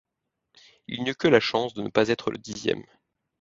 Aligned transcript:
Il 0.87 1.03
n'eut 1.03 1.13
que 1.13 1.27
la 1.27 1.39
chance 1.39 1.75
de 1.75 1.83
ne 1.83 1.89
pas 1.89 2.07
être 2.07 2.31
le 2.31 2.39
dixième. 2.39 2.83